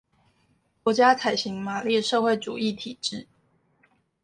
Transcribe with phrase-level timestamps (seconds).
[0.81, 3.27] 國家採行馬列社會主義體制